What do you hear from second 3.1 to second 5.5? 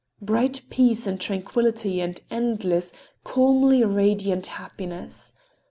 calmly radiant happiness!